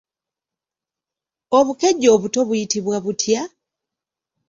[1.57, 3.41] Obukejje obuto buyitibwa butya?